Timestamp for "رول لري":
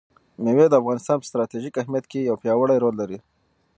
2.79-3.19